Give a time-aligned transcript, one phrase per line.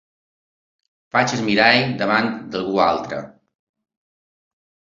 [1.15, 3.23] Faig el mirall davant d'algú altre.